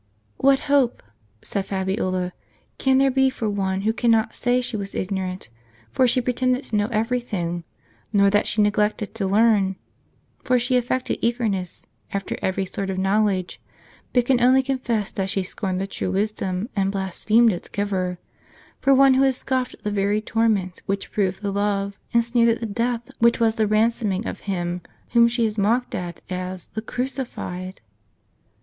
[0.37, 1.03] "What hope,"
[1.43, 2.33] said Fabiola,
[2.79, 5.49] "can there be for one who cannot say she was ignorant,
[5.91, 7.65] for she pretended to know every thing;
[8.11, 9.75] nor that she neglected to learn,
[10.43, 13.61] for she affected eager ness after every sort of knowledge;
[14.11, 18.17] but can only confess that she scorned the true wisdom, and blasphemed its Giver;—
[18.81, 22.49] for one who has scoffed at the very torments which proved the love, and sneered
[22.49, 24.81] at the death which was the ran soming, of Him
[25.11, 27.81] whom she has mocked at, as the 'Cruci fied